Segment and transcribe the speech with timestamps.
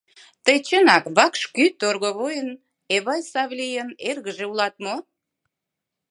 [0.45, 2.49] Тый чынак вакш кӱ торговойын,
[2.95, 4.95] Эвай Савлийын, эргыже улат мо?